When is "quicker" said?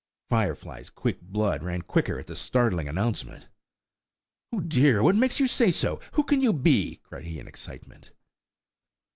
1.83-2.17